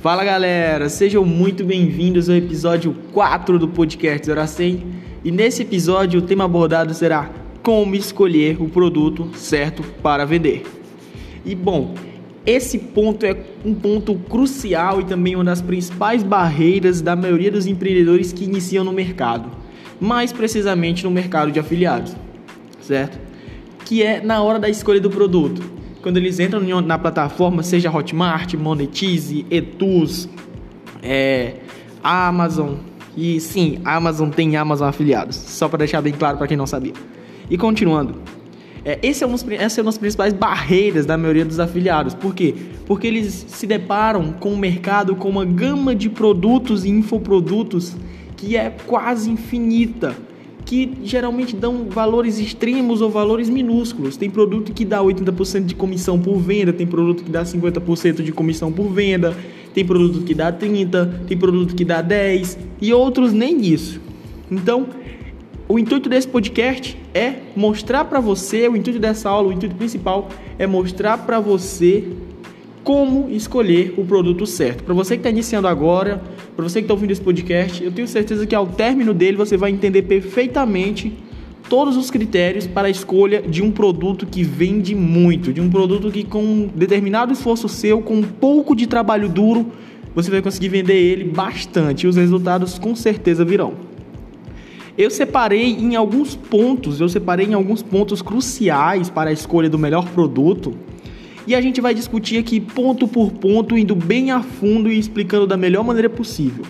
[0.00, 4.82] Fala galera, sejam muito bem-vindos ao episódio 4 do podcast Hora 100
[5.22, 7.30] e nesse episódio o tema abordado será
[7.62, 10.64] como escolher o produto certo para vender.
[11.44, 11.94] E bom,
[12.46, 17.66] esse ponto é um ponto crucial e também uma das principais barreiras da maioria dos
[17.66, 19.50] empreendedores que iniciam no mercado,
[20.00, 22.16] mais precisamente no mercado de afiliados,
[22.80, 23.20] certo?
[23.84, 25.79] Que é na hora da escolha do produto.
[26.02, 30.28] Quando eles entram na plataforma, seja Hotmart, Monetize, Etus,
[31.02, 31.56] é,
[32.02, 32.76] Amazon,
[33.16, 36.94] e sim, Amazon tem Amazon afiliados, só para deixar bem claro para quem não sabia.
[37.50, 38.14] E continuando,
[38.84, 42.14] é, esse é um, essa é uma das principais barreiras da maioria dos afiliados.
[42.14, 42.54] Por quê?
[42.86, 47.94] Porque eles se deparam com o mercado com uma gama de produtos e infoprodutos
[48.36, 50.16] que é quase infinita,
[50.70, 54.16] que geralmente dão valores extremos ou valores minúsculos.
[54.16, 58.30] Tem produto que dá 80% de comissão por venda, tem produto que dá 50% de
[58.30, 59.36] comissão por venda,
[59.74, 64.00] tem produto que dá 30, tem produto que dá 10 e outros nem isso.
[64.48, 64.86] Então,
[65.68, 70.28] o intuito desse podcast é mostrar para você, o intuito dessa aula, o intuito principal
[70.56, 72.04] é mostrar para você
[72.82, 74.84] como escolher o produto certo.
[74.84, 76.22] Para você que está iniciando agora,
[76.56, 79.56] para você que está ouvindo esse podcast, eu tenho certeza que ao término dele você
[79.56, 81.12] vai entender perfeitamente
[81.68, 86.10] todos os critérios para a escolha de um produto que vende muito, de um produto
[86.10, 89.66] que com determinado esforço seu, com um pouco de trabalho duro,
[90.14, 93.74] você vai conseguir vender ele bastante e os resultados com certeza virão.
[94.98, 99.78] Eu separei em alguns pontos, eu separei em alguns pontos cruciais para a escolha do
[99.78, 100.74] melhor produto.
[101.46, 105.46] E a gente vai discutir aqui ponto por ponto, indo bem a fundo e explicando
[105.46, 106.64] da melhor maneira possível.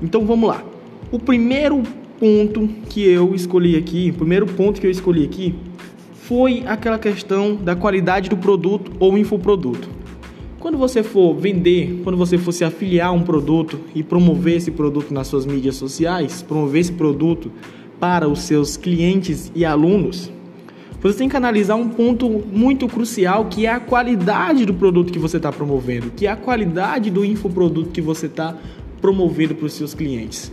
[0.00, 0.64] Então vamos lá.
[1.10, 1.82] O primeiro
[2.18, 5.54] ponto que eu escolhi aqui, o primeiro ponto que eu escolhi aqui
[6.12, 9.88] foi aquela questão da qualidade do produto ou infoproduto.
[10.58, 14.70] Quando você for vender, quando você for se afiliar a um produto e promover esse
[14.70, 17.50] produto nas suas mídias sociais, promover esse produto
[17.98, 20.30] para os seus clientes e alunos,
[21.00, 25.18] você tem que analisar um ponto muito crucial que é a qualidade do produto que
[25.18, 28.56] você está promovendo, que é a qualidade do infoproduto que você está
[29.00, 30.50] promovendo para os seus clientes.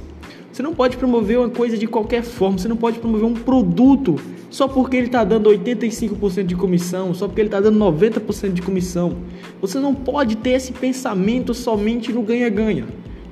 [0.51, 4.16] Você não pode promover uma coisa de qualquer forma, você não pode promover um produto
[4.50, 8.62] só porque ele está dando 85% de comissão, só porque ele está dando 90% de
[8.62, 9.17] comissão.
[9.59, 12.85] Você não pode ter esse pensamento somente no ganha-ganha.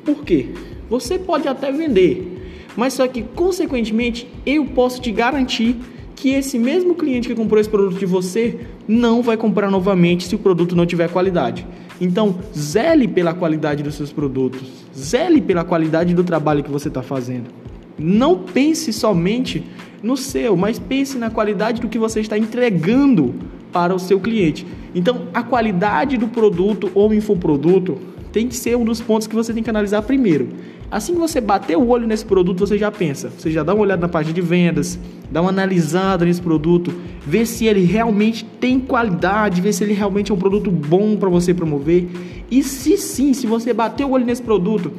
[0.04, 0.50] Por quê?
[0.90, 5.78] Você pode até vender, mas só que, consequentemente, eu posso te garantir
[6.16, 10.36] que esse mesmo cliente que comprou esse produto de você não vai comprar novamente se
[10.36, 11.66] o produto não tiver qualidade.
[12.00, 14.62] Então, zele pela qualidade dos seus produtos,
[14.96, 17.50] zele pela qualidade do trabalho que você está fazendo.
[17.98, 19.64] Não pense somente
[20.02, 23.34] no seu, mas pense na qualidade do que você está entregando
[23.72, 24.66] para o seu cliente.
[24.94, 27.98] Então, a qualidade do produto ou infoproduto
[28.34, 30.50] tem que ser um dos pontos que você tem que analisar primeiro.
[30.90, 33.84] Assim que você bater o olho nesse produto, você já pensa, você já dá uma
[33.84, 35.00] olhada na página de vendas,
[35.32, 36.92] dá uma analisada nesse produto,
[37.26, 41.30] vê se ele realmente tem qualidade, vê se ele realmente é um produto bom para
[41.30, 42.10] você promover.
[42.50, 44.92] E se sim, se você bater o olho nesse produto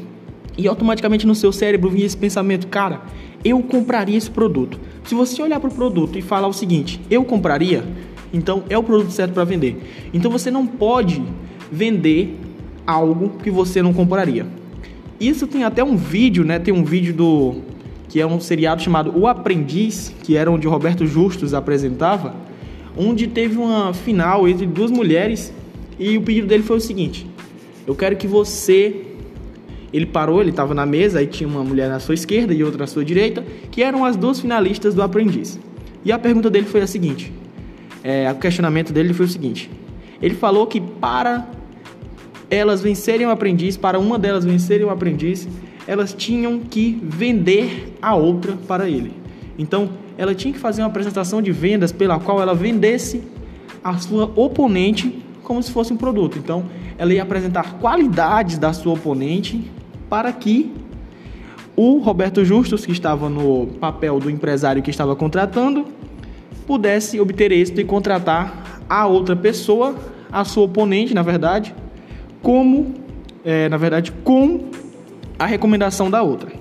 [0.57, 3.03] e automaticamente no seu cérebro vir esse pensamento, cara,
[3.45, 4.79] eu compraria esse produto.
[5.03, 7.85] Se você olhar para o produto e falar o seguinte, eu compraria,
[8.33, 9.77] então é o produto certo para vender.
[10.13, 11.21] Então você não pode
[11.71, 12.44] vender
[12.87, 14.47] algo que você não compraria.
[15.21, 16.59] Isso tem até um vídeo, né?
[16.59, 17.57] Tem um vídeo do
[18.09, 22.35] que é um seriado chamado O Aprendiz, que era onde Roberto Justus apresentava,
[22.97, 25.53] onde teve uma final entre duas mulheres
[25.99, 27.27] e o pedido dele foi o seguinte:
[27.87, 29.15] eu quero que você
[29.93, 32.81] ele parou, ele estava na mesa, aí tinha uma mulher na sua esquerda e outra
[32.81, 35.57] na sua direita, que eram as duas finalistas do aprendiz.
[36.05, 37.33] E a pergunta dele foi a seguinte:
[38.03, 39.71] é, o questionamento dele foi o seguinte.
[40.21, 41.49] Ele falou que para
[42.51, 45.49] elas vencerem o aprendiz, para uma delas vencerem o aprendiz,
[45.87, 49.13] elas tinham que vender a outra para ele.
[49.59, 53.23] Então, ela tinha que fazer uma apresentação de vendas pela qual ela vendesse
[53.83, 56.39] a sua oponente como se fosse um produto.
[56.39, 56.65] Então,
[56.97, 59.71] ela ia apresentar qualidades da sua oponente
[60.09, 60.73] para que
[61.77, 65.87] o Roberto Justus, que estava no papel do empresário que estava contratando,
[66.67, 69.95] pudesse obter êxito e contratar a outra pessoa,
[70.31, 71.75] a sua oponente, na verdade,
[72.45, 72.95] como,
[73.43, 74.67] é, na verdade, com
[75.39, 76.53] a recomendação da outra.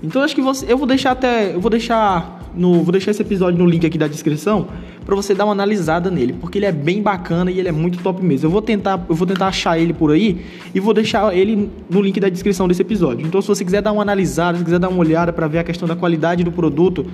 [0.00, 3.20] Então acho que você, eu vou deixar até, eu vou deixar no, vou deixar esse
[3.20, 4.68] episódio no link aqui da descrição
[5.04, 7.98] para você dar uma analisada nele, porque ele é bem bacana e ele é muito
[7.98, 8.46] top mesmo.
[8.46, 12.00] Eu vou tentar, eu vou tentar achar ele por aí e vou deixar ele no
[12.00, 13.26] link da descrição desse episódio.
[13.26, 15.64] Então se você quiser dar uma analisada, se quiser dar uma olhada para ver a
[15.64, 17.04] questão da qualidade do produto,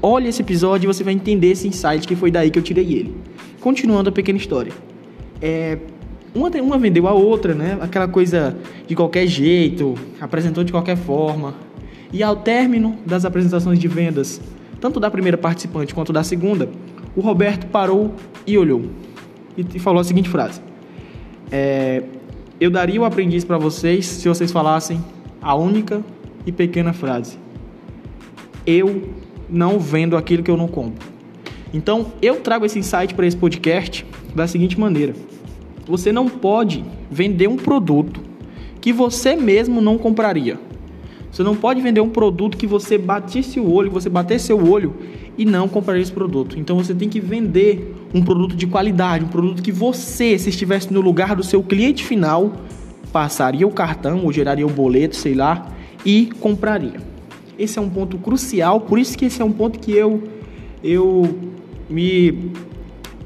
[0.00, 2.90] olhe esse episódio e você vai entender esse insight que foi daí que eu tirei
[2.94, 3.14] ele.
[3.60, 4.72] Continuando a pequena história.
[5.42, 5.76] É,
[6.34, 7.78] uma, uma vendeu a outra, né?
[7.80, 11.54] Aquela coisa de qualquer jeito, apresentou de qualquer forma.
[12.12, 14.40] E ao término das apresentações de vendas,
[14.80, 16.68] tanto da primeira participante quanto da segunda,
[17.16, 18.14] o Roberto parou
[18.46, 18.82] e olhou
[19.56, 20.60] e falou a seguinte frase:
[21.50, 22.02] é,
[22.60, 25.02] Eu daria o aprendiz para vocês se vocês falassem
[25.40, 26.02] a única
[26.46, 27.38] e pequena frase:
[28.66, 29.10] Eu
[29.48, 31.14] não vendo aquilo que eu não compro.
[31.72, 35.14] Então, eu trago esse insight para esse podcast da seguinte maneira:
[35.86, 38.20] você não pode vender um produto
[38.80, 40.58] que você mesmo não compraria.
[41.30, 44.94] Você não pode vender um produto que você batisse o olho, você batesse seu olho
[45.36, 46.58] e não compraria esse produto.
[46.58, 50.92] Então você tem que vender um produto de qualidade, um produto que você, se estivesse
[50.92, 52.52] no lugar do seu cliente final,
[53.12, 55.72] passaria o cartão ou geraria o boleto, sei lá,
[56.04, 57.00] e compraria.
[57.58, 60.22] Esse é um ponto crucial, por isso que esse é um ponto que eu
[60.82, 61.36] eu
[61.88, 62.52] me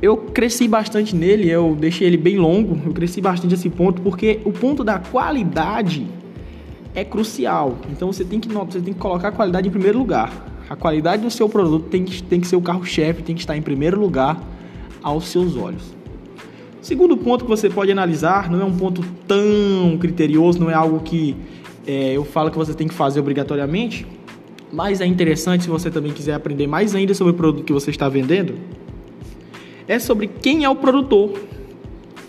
[0.00, 4.40] eu cresci bastante nele, eu deixei ele bem longo, eu cresci bastante esse ponto, porque
[4.44, 6.06] o ponto da qualidade
[6.94, 7.78] é crucial.
[7.90, 10.32] Então você tem que, você tem que colocar a qualidade em primeiro lugar.
[10.70, 13.56] A qualidade do seu produto tem que, tem que ser o carro-chefe, tem que estar
[13.56, 14.40] em primeiro lugar
[15.02, 15.96] aos seus olhos.
[16.80, 21.00] Segundo ponto que você pode analisar, não é um ponto tão criterioso, não é algo
[21.00, 21.36] que
[21.86, 24.06] é, eu falo que você tem que fazer obrigatoriamente,
[24.72, 27.90] mas é interessante se você também quiser aprender mais ainda sobre o produto que você
[27.90, 28.54] está vendendo
[29.88, 31.32] é sobre quem é o produtor.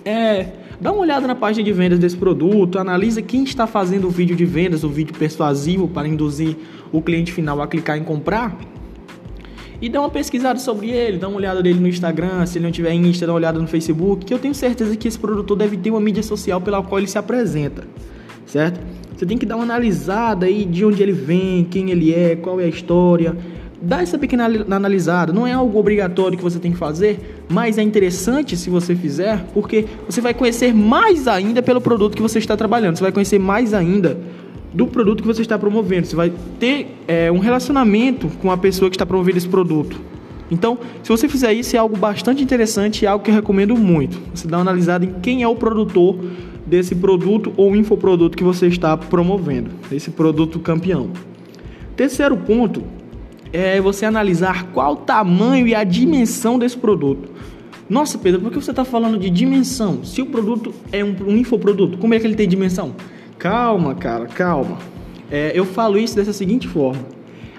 [0.05, 0.47] É,
[0.79, 4.35] dá uma olhada na página de vendas desse produto, analisa quem está fazendo o vídeo
[4.35, 6.55] de vendas, o vídeo persuasivo para induzir
[6.91, 8.57] o cliente final a clicar em comprar.
[9.81, 12.71] E dá uma pesquisada sobre ele, dá uma olhada dele no Instagram, se ele não
[12.71, 15.77] tiver Insta, dá uma olhada no Facebook, que eu tenho certeza que esse produtor deve
[15.77, 17.87] ter uma mídia social pela qual ele se apresenta,
[18.45, 18.79] certo?
[19.15, 22.59] Você tem que dar uma analisada aí de onde ele vem, quem ele é, qual
[22.59, 23.37] é a história,
[23.81, 25.31] dá essa pequena analisada.
[25.31, 29.45] Não é algo obrigatório que você tem que fazer, mas é interessante se você fizer,
[29.53, 32.97] porque você vai conhecer mais ainda pelo produto que você está trabalhando.
[32.97, 34.17] Você vai conhecer mais ainda
[34.73, 36.07] do produto que você está promovendo.
[36.07, 39.99] Você vai ter é, um relacionamento com a pessoa que está promovendo esse produto.
[40.51, 44.19] Então, se você fizer isso, é algo bastante interessante e algo que eu recomendo muito.
[44.33, 46.17] Você dá uma analisada em quem é o produtor
[46.65, 51.11] desse produto ou infoproduto que você está promovendo, esse produto campeão.
[51.95, 52.83] Terceiro ponto
[53.51, 57.29] é você analisar qual o tamanho e a dimensão desse produto.
[57.89, 60.03] Nossa, Pedro, por que você está falando de dimensão?
[60.03, 62.93] Se o produto é um, um, infoproduto, como é que ele tem dimensão?
[63.39, 64.77] Calma, cara, calma.
[65.31, 67.01] É, eu falo isso dessa seguinte forma: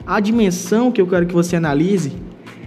[0.06, 2.12] a dimensão que eu quero que você analise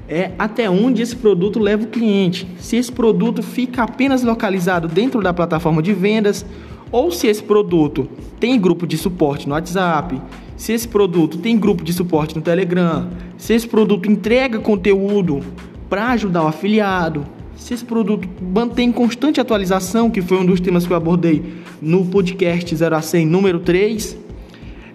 [0.10, 2.46] é até onde esse produto leva o cliente.
[2.60, 6.46] Se esse produto fica apenas localizado dentro da plataforma de vendas
[6.92, 8.10] ou se esse produto
[8.40, 10.22] tem grupo de suporte no WhatsApp,
[10.56, 15.42] se esse produto tem grupo de suporte no Telegram, se esse produto entrega conteúdo
[15.90, 20.86] para ajudar o afiliado, se esse produto mantém constante atualização, que foi um dos temas
[20.86, 21.44] que eu abordei
[21.82, 24.18] no podcast 0 a 100 número 3,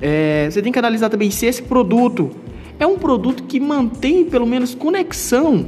[0.00, 2.31] é, você tem que analisar também se esse produto
[2.78, 5.66] é um produto que mantém pelo menos conexão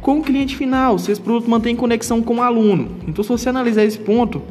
[0.00, 2.88] com o cliente final, se esse produto mantém conexão com o aluno.
[3.06, 4.42] Então, se você analisar esse ponto,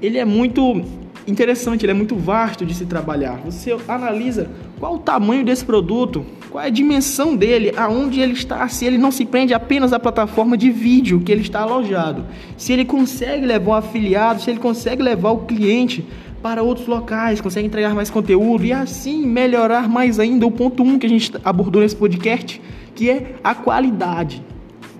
[0.00, 0.82] ele é muito
[1.26, 3.40] interessante, ele é muito vasto de se trabalhar.
[3.44, 8.66] Você analisa qual o tamanho desse produto, qual é a dimensão dele, aonde ele está,
[8.68, 12.24] se ele não se prende apenas à plataforma de vídeo que ele está alojado,
[12.56, 16.04] se ele consegue levar o afiliado, se ele consegue levar o cliente
[16.42, 20.86] para outros locais, consegue entregar mais conteúdo e assim melhorar mais ainda o ponto 1
[20.86, 22.60] um que a gente abordou nesse podcast,
[22.94, 24.42] que é a qualidade.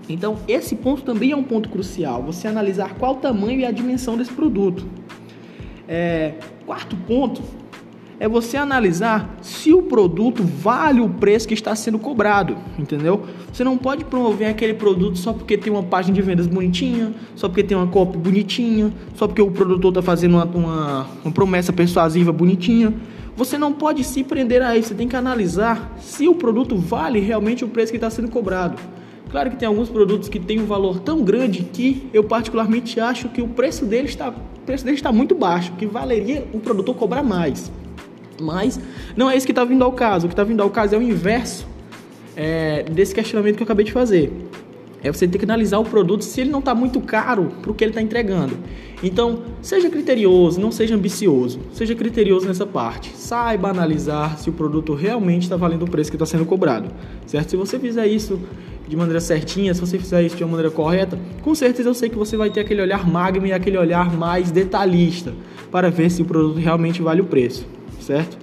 [0.09, 3.71] Então, esse ponto também é um ponto crucial, você analisar qual o tamanho e a
[3.71, 4.85] dimensão desse produto.
[5.87, 6.33] É,
[6.65, 7.41] quarto ponto
[8.19, 13.23] é você analisar se o produto vale o preço que está sendo cobrado, entendeu?
[13.53, 17.47] Você não pode promover aquele produto só porque tem uma página de vendas bonitinha, só
[17.47, 21.71] porque tem uma copy bonitinha, só porque o produtor está fazendo uma, uma, uma promessa
[21.71, 22.93] persuasiva bonitinha.
[23.35, 27.19] Você não pode se prender a isso, você tem que analisar se o produto vale
[27.19, 28.81] realmente o preço que está sendo cobrado.
[29.29, 33.29] Claro que tem alguns produtos que têm um valor tão grande que eu particularmente acho
[33.29, 34.33] que o preço dele está,
[34.67, 37.71] preço dele está muito baixo, que valeria o produtor cobrar mais.
[38.39, 38.79] Mas
[39.15, 40.27] não é isso que está vindo ao caso.
[40.27, 41.65] O que está vindo ao caso é o inverso
[42.35, 44.31] é, desse questionamento que eu acabei de fazer.
[45.01, 47.73] É você ter que analisar o produto se ele não está muito caro para o
[47.73, 48.57] que ele está entregando.
[49.01, 51.59] Então, seja criterioso, não seja ambicioso.
[51.71, 53.15] Seja criterioso nessa parte.
[53.15, 56.89] Saiba analisar se o produto realmente está valendo o preço que está sendo cobrado.
[57.25, 57.51] Certo?
[57.51, 58.39] Se você fizer isso
[58.87, 62.09] de maneira certinha, se você fizer isso de uma maneira correta, com certeza eu sei
[62.09, 65.33] que você vai ter aquele olhar magno e aquele olhar mais detalhista
[65.71, 67.67] para ver se o produto realmente vale o preço,
[67.99, 68.37] certo?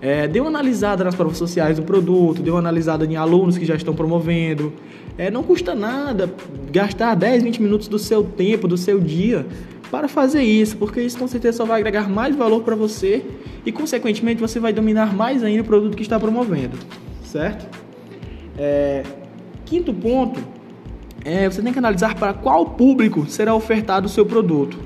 [0.00, 3.64] É, dê uma analisada nas provas sociais do produto, dê uma analisada em alunos que
[3.64, 4.72] já estão promovendo.
[5.16, 6.32] É, não custa nada
[6.70, 9.44] gastar 10, 20 minutos do seu tempo, do seu dia,
[9.90, 13.24] para fazer isso, porque isso com certeza só vai agregar mais valor para você
[13.66, 16.78] e, consequentemente, você vai dominar mais ainda o produto que está promovendo,
[17.24, 17.66] certo?
[18.56, 19.02] É,
[19.68, 20.40] quinto ponto
[21.24, 24.78] é você tem que analisar para qual público será ofertado o seu produto.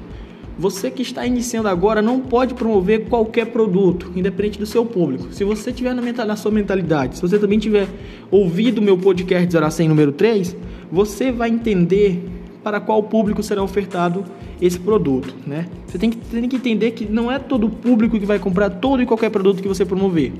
[0.59, 5.33] Você que está iniciando agora não pode promover qualquer produto, independente do seu público.
[5.33, 7.89] Se você tiver na, sua mentalidade, se você também tiver
[8.31, 10.57] ouvido o meu podcast 0 a 100 número 3,
[10.91, 12.29] você vai entender
[12.63, 14.25] para qual público será ofertado
[14.61, 15.67] esse produto, né?
[15.87, 19.03] Você tem que, tem que entender que não é todo público que vai comprar todo
[19.03, 20.33] e qualquer produto que você promover.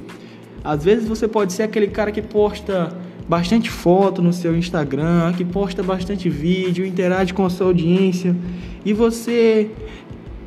[0.63, 2.95] Às vezes você pode ser aquele cara que posta
[3.29, 8.37] bastante foto no seu Instagram, que posta bastante vídeo, interage com a sua audiência
[8.85, 9.71] e você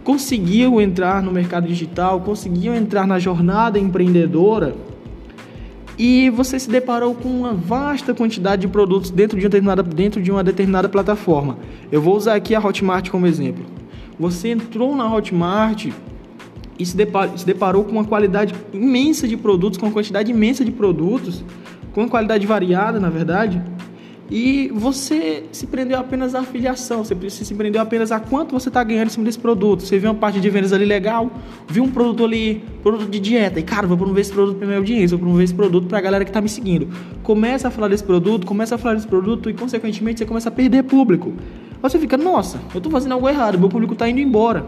[0.03, 4.75] conseguiu entrar no mercado digital, conseguiu entrar na jornada empreendedora
[5.97, 10.21] e você se deparou com uma vasta quantidade de produtos dentro de, uma determinada, dentro
[10.21, 11.57] de uma determinada plataforma.
[11.91, 13.65] Eu vou usar aqui a Hotmart como exemplo.
[14.19, 15.87] Você entrou na Hotmart
[16.77, 20.65] e se deparou, se deparou com uma qualidade imensa de produtos, com uma quantidade imensa
[20.65, 21.43] de produtos,
[21.95, 23.61] com uma qualidade variada, na verdade,
[24.29, 28.83] e você se prendeu apenas à afiliação, você se prendeu apenas a quanto você está
[28.83, 29.83] ganhando em cima desse produto.
[29.83, 31.31] Você viu uma parte de vendas ali legal,
[31.69, 34.79] viu um produto ali, produto de dieta, e cara, vou promover esse produto para minha
[34.79, 36.89] audiência, vou promover esse produto para a galera que está me seguindo.
[37.23, 40.51] Começa a falar desse produto, começa a falar desse produto e, consequentemente, você começa a
[40.51, 41.31] perder público.
[41.81, 44.65] Você fica, nossa, eu estou fazendo algo errado, meu público está indo embora.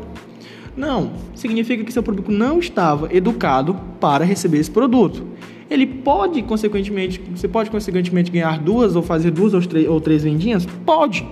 [0.78, 5.37] Não, significa que seu público não estava educado para receber esse produto
[5.70, 10.24] ele pode, consequentemente, você pode, consequentemente, ganhar duas ou fazer duas ou três, ou três
[10.24, 10.66] vendinhas?
[10.86, 11.26] Pode.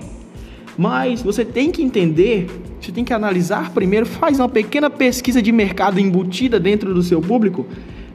[0.78, 2.48] Mas você tem que entender,
[2.80, 7.22] você tem que analisar primeiro, faz uma pequena pesquisa de mercado embutida dentro do seu
[7.22, 7.66] público.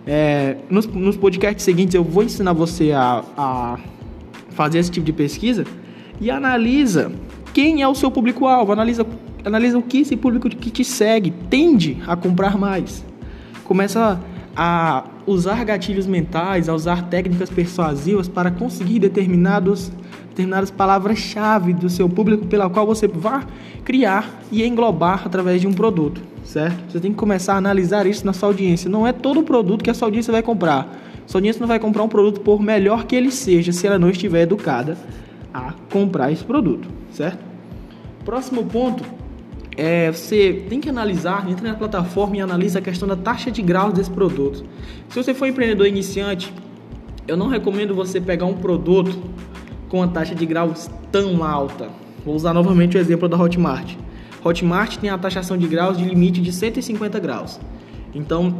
[0.06, 3.78] É, nos, nos podcasts seguintes eu vou ensinar você a, a
[4.50, 5.64] fazer esse tipo de pesquisa
[6.20, 7.12] e analisa
[7.52, 9.06] quem é o seu público-alvo, analisa,
[9.44, 13.04] analisa o que esse público que te segue tende a comprar mais.
[13.64, 14.20] Começa
[14.54, 19.90] a usar gatilhos mentais, a usar técnicas persuasivas para conseguir determinados,
[20.28, 23.46] determinadas palavras-chave do seu público pela qual você vai
[23.84, 26.90] criar e englobar através de um produto, certo?
[26.90, 28.90] Você tem que começar a analisar isso na sua audiência.
[28.90, 30.88] Não é todo produto que a sua audiência vai comprar.
[31.26, 34.10] Sua audiência não vai comprar um produto por melhor que ele seja se ela não
[34.10, 34.98] estiver educada
[35.52, 37.38] a comprar esse produto, certo?
[38.24, 39.04] Próximo ponto
[39.76, 43.62] é, você tem que analisar, entra na plataforma e analisa a questão da taxa de
[43.62, 44.64] graus desse produto.
[45.08, 46.52] Se você for empreendedor iniciante,
[47.26, 49.18] eu não recomendo você pegar um produto
[49.88, 51.88] com a taxa de graus tão alta.
[52.24, 53.96] Vou usar novamente o exemplo da Hotmart.
[54.44, 57.60] Hotmart tem a taxação de graus de limite de 150 graus.
[58.14, 58.54] Então,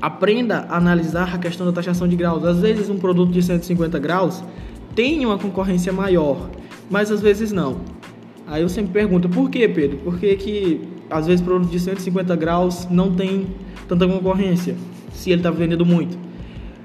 [0.00, 2.44] aprenda a analisar a questão da taxação de graus.
[2.44, 4.42] Às vezes, um produto de 150 graus
[4.94, 6.48] tem uma concorrência maior,
[6.90, 7.76] mas às vezes não.
[8.46, 9.98] Aí eu sempre pergunto, por que, Pedro?
[9.98, 13.46] Por que, que às vezes produto de 150 graus não tem
[13.88, 14.76] tanta concorrência,
[15.12, 16.16] se ele está vendendo muito?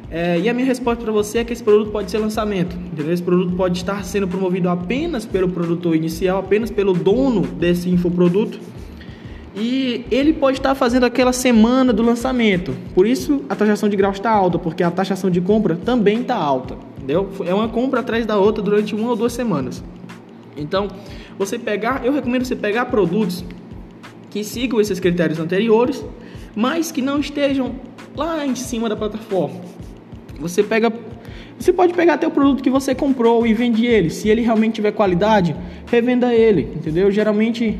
[0.10, 3.14] É, e a minha resposta para você é que esse produto pode ser lançamento, entendeu?
[3.14, 8.60] Esse produto pode estar sendo promovido apenas pelo produtor inicial, apenas pelo dono desse infoproduto.
[9.56, 12.74] E ele pode estar fazendo aquela semana do lançamento.
[12.94, 16.36] Por isso a taxação de graus está alta, porque a taxação de compra também está
[16.36, 16.76] alta.
[16.98, 17.30] Entendeu?
[17.46, 19.82] É uma compra atrás da outra durante uma ou duas semanas.
[20.58, 20.90] Então,
[21.46, 23.44] você pegar, eu recomendo você pegar produtos
[24.30, 26.06] que sigam esses critérios anteriores,
[26.56, 27.74] mas que não estejam
[28.16, 29.60] lá em cima da plataforma.
[30.40, 30.94] Você pega,
[31.58, 34.12] você pode pegar até o produto que você comprou e vende ele.
[34.12, 35.56] Se ele realmente tiver qualidade,
[35.88, 37.10] revenda ele, entendeu?
[37.10, 37.80] Geralmente,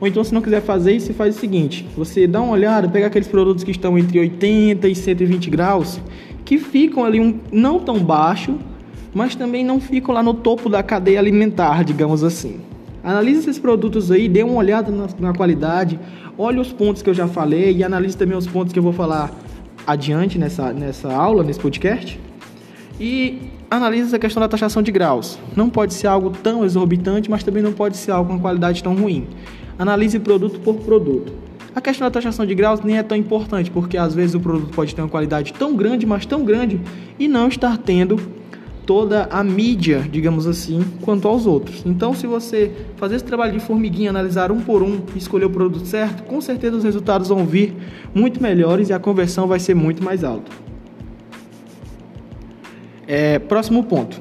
[0.00, 3.08] ou então se não quiser fazer isso, faz o seguinte: você dá uma olhada, pega
[3.08, 6.00] aqueles produtos que estão entre 80 e 120 graus,
[6.46, 8.58] que ficam ali um não tão baixo,
[9.12, 12.58] mas também não ficam lá no topo da cadeia alimentar, digamos assim.
[13.06, 15.96] Analise esses produtos aí, dê uma olhada na, na qualidade,
[16.36, 18.92] olhe os pontos que eu já falei e analise também os pontos que eu vou
[18.92, 19.30] falar
[19.86, 22.18] adiante nessa, nessa aula, nesse podcast.
[22.98, 25.38] E analise essa questão da taxação de graus.
[25.54, 28.96] Não pode ser algo tão exorbitante, mas também não pode ser algo com qualidade tão
[28.96, 29.28] ruim.
[29.78, 31.32] Analise produto por produto.
[31.76, 34.74] A questão da taxação de graus nem é tão importante, porque às vezes o produto
[34.74, 36.80] pode ter uma qualidade tão grande, mas tão grande,
[37.20, 38.18] e não estar tendo
[38.86, 41.82] toda a mídia, digamos assim, quanto aos outros.
[41.84, 45.84] Então, se você fazer esse trabalho de formiguinha, analisar um por um escolher o produto
[45.84, 47.74] certo, com certeza os resultados vão vir
[48.14, 50.50] muito melhores e a conversão vai ser muito mais alta.
[53.08, 54.20] É, próximo ponto.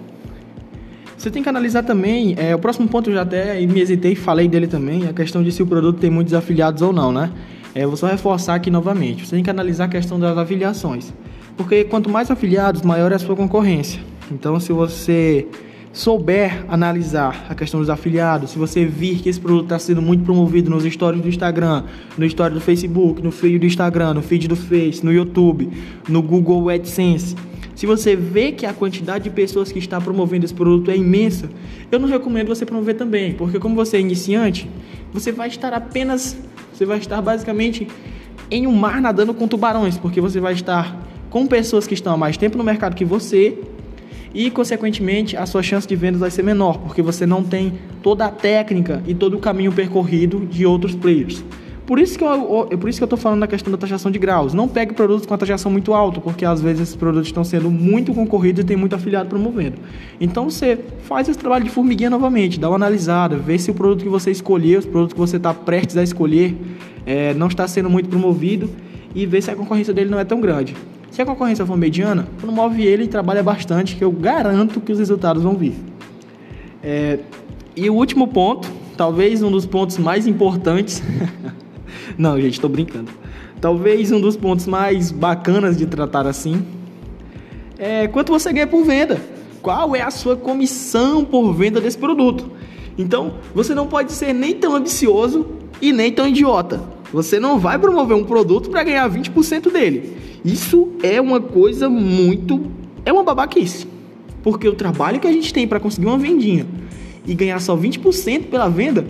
[1.15, 4.47] Você tem que analisar também, é, o próximo ponto eu já até me hesitei falei
[4.47, 7.31] dele também, a questão de se o produto tem muitos afiliados ou não, né?
[7.73, 9.25] É, vou só reforçar aqui novamente.
[9.25, 11.13] Você tem que analisar a questão das afiliações.
[11.57, 14.01] Porque quanto mais afiliados, maior é a sua concorrência.
[14.31, 15.47] Então, se você
[15.95, 20.25] souber analisar a questão dos afiliados, se você vir que esse produto está sendo muito
[20.25, 21.83] promovido nos stories do Instagram,
[22.17, 25.69] no story do Facebook, no feed do Instagram, no feed do Face, no YouTube,
[26.09, 27.35] no Google AdSense,
[27.75, 31.49] se você vê que a quantidade de pessoas que está promovendo esse produto é imensa,
[31.91, 34.69] eu não recomendo você promover também, porque como você é iniciante,
[35.13, 36.37] você vai estar apenas,
[36.73, 37.87] você vai estar basicamente
[38.51, 42.17] em um mar nadando com tubarões, porque você vai estar com pessoas que estão há
[42.17, 43.57] mais tempo no mercado que você
[44.35, 47.73] e, consequentemente, a sua chance de vendas vai ser menor, porque você não tem
[48.03, 51.41] toda a técnica e todo o caminho percorrido de outros players.
[51.85, 54.17] Por isso que eu, por isso que eu tô falando na questão da taxação de
[54.19, 54.53] graus.
[54.53, 57.69] Não pegue produtos com a taxação muito alta, porque às vezes esses produtos estão sendo
[57.69, 59.77] muito concorridos e tem muito afiliado promovendo.
[60.19, 64.03] Então você faz esse trabalho de formiguinha novamente, dá uma analisada, vê se o produto
[64.03, 66.57] que você escolheu, os produtos que você está prestes a escolher,
[67.05, 68.67] é, não está sendo muito promovido
[69.13, 70.75] e vê se a concorrência dele não é tão grande.
[71.15, 74.99] Se a concorrência for mediana, promove ele e trabalha bastante, que eu garanto que os
[74.99, 75.73] resultados vão vir.
[76.83, 77.19] É,
[77.73, 81.01] e o último ponto, talvez um dos pontos mais importantes.
[82.19, 83.09] Não, gente, estou brincando.
[83.61, 86.65] Talvez um dos pontos mais bacanas de tratar assim
[87.77, 89.17] é quanto você ganha por venda.
[89.61, 92.51] Qual é a sua comissão por venda desse produto?
[92.97, 95.45] Então, você não pode ser nem tão ambicioso
[95.81, 96.83] e nem tão idiota.
[97.13, 100.34] Você não vai promover um produto para ganhar 20% dele.
[100.45, 102.71] Isso é uma coisa muito.
[103.03, 103.87] É uma babaquice.
[104.43, 106.67] Porque o trabalho que a gente tem para conseguir uma vendinha
[107.25, 109.03] e ganhar só 20% pela venda,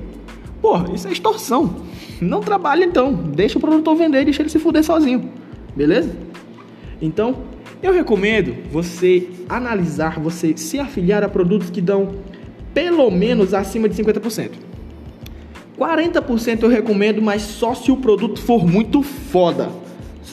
[0.61, 1.75] porra, isso é extorsão.
[2.21, 5.29] Não trabalha então, deixa o produtor vender e deixa ele se fuder sozinho,
[5.75, 6.15] beleza?
[7.01, 7.35] Então,
[7.83, 12.15] eu recomendo você analisar, você se afiliar a produtos que dão
[12.73, 14.51] pelo menos acima de 50%.
[15.77, 19.69] 40% eu recomendo, mas só se o produto for muito foda.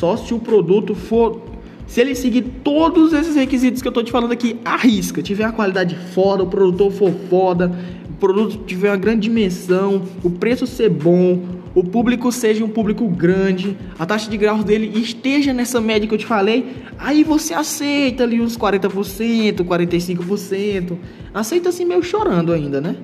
[0.03, 1.41] Só se o produto for.
[1.87, 5.23] Se ele seguir todos esses requisitos que eu tô te falando aqui, arrisca.
[5.23, 7.71] Tiver a qualidade foda, o produtor for foda,
[8.11, 13.07] o produto tiver uma grande dimensão, o preço ser bom, o público seja um público
[13.07, 17.55] grande, a taxa de graus dele esteja nessa média que eu te falei, aí você
[17.55, 20.99] aceita ali uns 40%, 45%.
[21.33, 22.97] Aceita assim meio chorando ainda, né?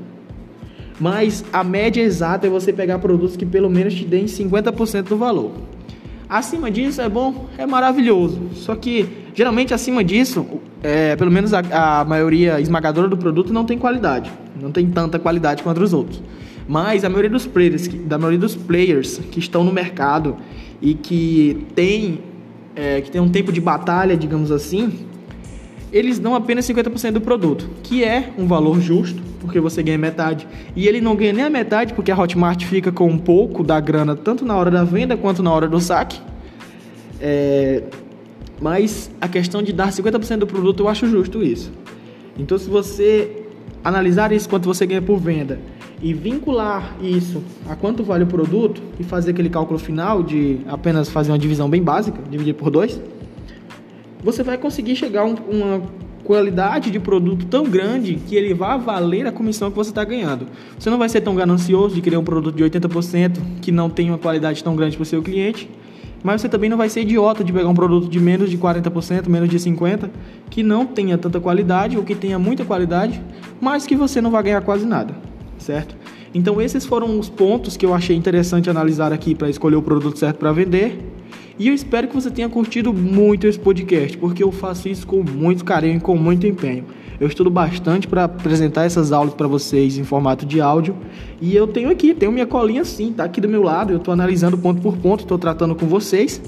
[0.99, 5.17] Mas a média exata é você pegar produtos que pelo menos te deem 50% do
[5.17, 5.78] valor.
[6.29, 8.51] Acima disso é bom, é maravilhoso.
[8.53, 10.47] Só que geralmente acima disso,
[10.83, 14.31] é, pelo menos a, a maioria esmagadora do produto não tem qualidade.
[14.61, 16.23] Não tem tanta qualidade quanto os outros.
[16.69, 20.37] Mas a maioria dos players, da maioria dos players que estão no mercado
[20.83, 22.21] e que tem,
[22.77, 25.07] é, que tem um tempo de batalha, digamos assim,
[25.93, 30.47] eles dão apenas 50% do produto, que é um valor justo, porque você ganha metade.
[30.77, 33.81] E ele não ganha nem a metade, porque a Hotmart fica com um pouco da
[33.81, 36.21] grana, tanto na hora da venda quanto na hora do saque.
[37.21, 37.83] É...
[38.61, 41.73] Mas a questão de dar 50% do produto, eu acho justo isso.
[42.39, 43.45] Então, se você
[43.83, 45.61] analisar isso quanto você ganha por venda
[46.03, 51.09] e vincular isso a quanto vale o produto e fazer aquele cálculo final de apenas
[51.09, 53.01] fazer uma divisão bem básica, dividir por dois,
[54.23, 55.83] você vai conseguir chegar a um, uma
[56.25, 60.47] qualidade de produto tão grande que ele vai valer a comissão que você está ganhando.
[60.79, 64.11] Você não vai ser tão ganancioso de criar um produto de 80% que não tem
[64.11, 65.71] uma qualidade tão grande para o seu cliente,
[66.23, 69.29] mas você também não vai ser idiota de pegar um produto de menos de 40%,
[69.29, 70.11] menos de 50%,
[70.51, 73.23] que não tenha tanta qualidade ou que tenha muita qualidade,
[73.61, 75.15] mas que você não vai ganhar quase nada,
[75.59, 75.97] certo?
[76.35, 80.19] Então esses foram os pontos que eu achei interessante analisar aqui para escolher o produto
[80.19, 80.99] certo para vender.
[81.59, 85.23] E eu espero que você tenha curtido muito esse podcast, porque eu faço isso com
[85.23, 86.85] muito carinho e com muito empenho.
[87.21, 90.95] Eu estudo bastante para apresentar essas aulas para vocês em formato de áudio.
[91.41, 93.93] E eu tenho aqui, tenho minha colinha sim, tá aqui do meu lado.
[93.93, 96.41] Eu estou analisando ponto por ponto, estou tratando com vocês.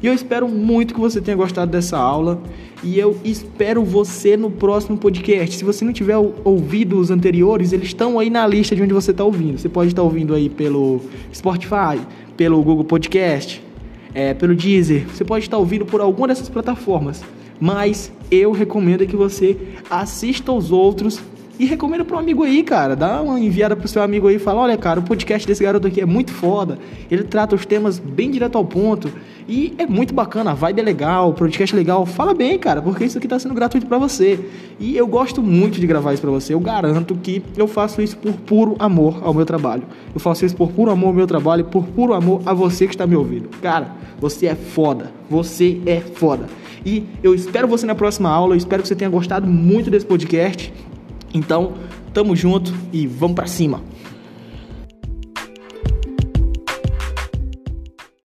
[0.00, 2.40] E eu espero muito que você tenha gostado dessa aula.
[2.84, 5.56] E eu espero você no próximo podcast.
[5.56, 9.10] Se você não tiver ouvido os anteriores, eles estão aí na lista de onde você
[9.10, 9.58] está ouvindo.
[9.58, 11.00] Você pode estar ouvindo aí pelo
[11.32, 12.00] Spotify,
[12.36, 13.62] pelo Google Podcast,
[14.14, 17.22] é, pelo Deezer, você pode estar ouvindo por alguma dessas plataformas,
[17.60, 19.56] mas eu recomendo que você
[19.90, 21.20] assista aos outros
[21.62, 22.96] e recomenda para um amigo aí, cara.
[22.96, 25.86] Dá uma enviada pro seu amigo aí e fala: olha, cara, o podcast desse garoto
[25.86, 26.76] aqui é muito foda.
[27.08, 29.12] Ele trata os temas bem direto ao ponto.
[29.48, 32.04] E é muito bacana, a vibe é legal, o podcast é legal.
[32.04, 34.40] Fala bem, cara, porque isso aqui tá sendo gratuito para você.
[34.80, 36.52] E eu gosto muito de gravar isso para você.
[36.52, 39.84] Eu garanto que eu faço isso por puro amor ao meu trabalho.
[40.12, 42.86] Eu faço isso por puro amor ao meu trabalho e por puro amor a você
[42.88, 43.48] que está me ouvindo.
[43.60, 45.12] Cara, você é foda.
[45.30, 46.46] Você é foda.
[46.84, 48.54] E eu espero você na próxima aula.
[48.54, 50.72] Eu espero que você tenha gostado muito desse podcast.
[51.34, 51.72] Então,
[52.12, 53.80] tamo junto e vamos para cima.